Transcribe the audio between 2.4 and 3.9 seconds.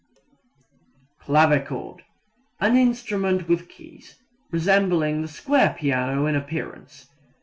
an instrument with